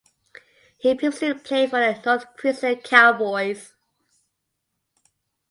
[0.79, 3.75] He previously played for the North Queensland Cowboys.